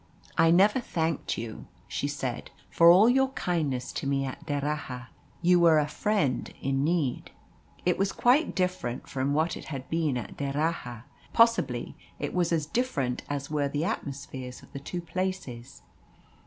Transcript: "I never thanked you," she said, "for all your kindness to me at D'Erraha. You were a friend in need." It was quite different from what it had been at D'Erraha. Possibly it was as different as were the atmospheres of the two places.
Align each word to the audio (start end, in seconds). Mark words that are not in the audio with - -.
"I 0.35 0.49
never 0.49 0.79
thanked 0.79 1.37
you," 1.37 1.67
she 1.87 2.07
said, 2.07 2.49
"for 2.71 2.89
all 2.89 3.07
your 3.07 3.27
kindness 3.33 3.91
to 3.93 4.07
me 4.07 4.25
at 4.25 4.43
D'Erraha. 4.47 5.09
You 5.43 5.59
were 5.59 5.77
a 5.77 5.87
friend 5.87 6.51
in 6.59 6.83
need." 6.83 7.29
It 7.85 7.99
was 7.99 8.11
quite 8.11 8.55
different 8.55 9.07
from 9.07 9.35
what 9.35 9.55
it 9.55 9.65
had 9.65 9.87
been 9.91 10.17
at 10.17 10.37
D'Erraha. 10.37 11.03
Possibly 11.33 11.95
it 12.17 12.33
was 12.33 12.51
as 12.51 12.65
different 12.65 13.21
as 13.29 13.51
were 13.51 13.69
the 13.69 13.85
atmospheres 13.85 14.63
of 14.63 14.73
the 14.73 14.79
two 14.79 15.01
places. 15.01 15.83